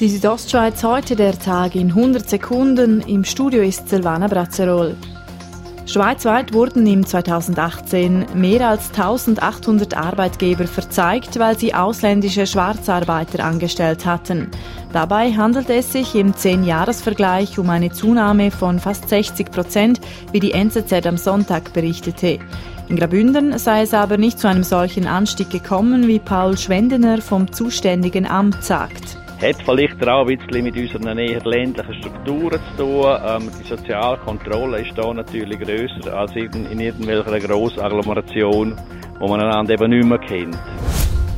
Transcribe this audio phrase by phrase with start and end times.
[0.00, 3.02] Die Südostschweiz heute der Tag in 100 Sekunden.
[3.02, 4.96] Im Studio ist Silvana Brazzerol.
[5.84, 14.50] Schweizweit wurden im 2018 mehr als 1800 Arbeitgeber verzeigt, weil sie ausländische Schwarzarbeiter angestellt hatten.
[14.94, 20.00] Dabei handelt es sich im 10-Jahres-Vergleich um eine Zunahme von fast 60 Prozent,
[20.32, 22.38] wie die NZZ am Sonntag berichtete.
[22.88, 27.52] In Grabünden sei es aber nicht zu einem solchen Anstieg gekommen, wie Paul Schwendener vom
[27.52, 29.20] zuständigen Amt sagt.
[29.42, 33.06] Hat vielleicht auch ein bisschen mit unseren eher ländlichen Strukturen zu tun.
[33.24, 38.76] Ähm, die Sozialkontrolle ist da natürlich grösser als in, in irgendwelcher grossen Agglomeration,
[39.18, 40.58] wo man einander eben nicht mehr kennt.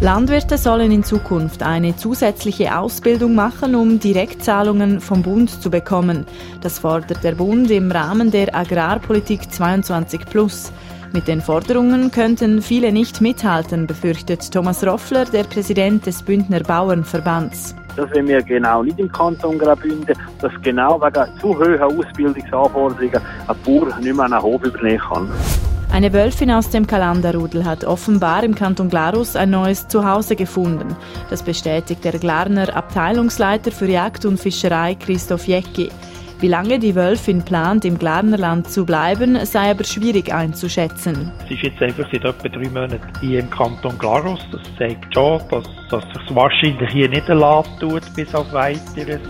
[0.00, 6.26] Landwirte sollen in Zukunft eine zusätzliche Ausbildung machen, um Direktzahlungen vom Bund zu bekommen.
[6.60, 10.72] Das fordert der Bund im Rahmen der Agrarpolitik 22 Plus.
[11.12, 17.76] Mit den Forderungen könnten viele nicht mithalten, befürchtet Thomas Roffler, der Präsident des Bündner Bauernverbands.
[17.96, 23.56] Das wollen wir genau nicht im Kanton Graubünden, dass genau wegen zu hoher Ausbildungsanforderungen ein
[23.64, 25.28] Bauer nicht mehr einen Hof übernehmen kann.
[25.92, 30.96] Eine Wölfin aus dem Kalanderrudel hat offenbar im Kanton Glarus ein neues Zuhause gefunden.
[31.28, 35.90] Das bestätigt der Glarner Abteilungsleiter für Jagd und Fischerei Christoph Jecki.
[36.42, 41.30] Wie lange die Wölfin plant, im Glarnerland zu bleiben, sei aber schwierig einzuschätzen.
[41.46, 44.40] Sie ist jetzt einfach seit etwa drei Monaten hier im Kanton Glarus.
[44.50, 49.20] Das zeigt schon, dass, dass sich wahrscheinlich hier nicht erlaubt tut, bis auf weiteres.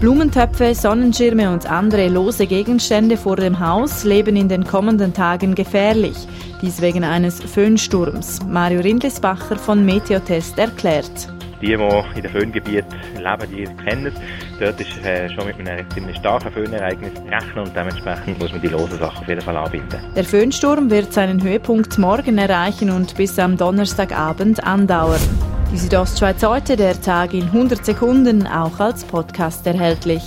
[0.00, 6.28] Blumentöpfe, Sonnenschirme und andere lose Gegenstände vor dem Haus leben in den kommenden Tagen gefährlich.
[6.62, 8.38] Dies wegen eines Föhnsturms.
[8.48, 11.35] Mario Rindlisbacher von Meteotest erklärt.
[11.60, 14.14] Die, die in den Föhngebieten leben, die kennen es.
[14.60, 18.68] Dort ist äh, schon mit einem ziemlich starken Föhnereignis rechnen und dementsprechend muss man die
[18.68, 19.98] losen Sachen auf jeden Fall anbinden.
[20.14, 25.20] Der Föhnsturm wird seinen Höhepunkt morgen erreichen und bis am Donnerstagabend andauern.
[25.72, 30.22] Die Südostschweiz heute, der Tag in 100 Sekunden, auch als Podcast erhältlich.